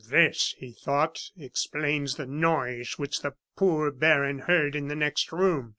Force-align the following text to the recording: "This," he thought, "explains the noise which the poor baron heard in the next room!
"This," 0.09 0.55
he 0.57 0.71
thought, 0.71 1.29
"explains 1.37 2.15
the 2.15 2.25
noise 2.25 2.93
which 2.97 3.21
the 3.21 3.35
poor 3.55 3.91
baron 3.91 4.39
heard 4.39 4.73
in 4.75 4.87
the 4.87 4.95
next 4.95 5.31
room! 5.31 5.69